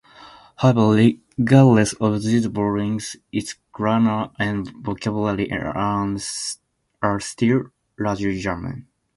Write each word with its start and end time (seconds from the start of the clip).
However, 0.55 0.89
regardless 1.37 1.93
of 1.93 2.23
these 2.23 2.47
borrowings, 2.47 3.17
its 3.31 3.53
grammar 3.71 4.31
and 4.39 4.67
vocabulary 4.83 5.47
are 5.53 7.19
still 7.19 7.65
largely 7.99 8.39
German. 8.39 8.87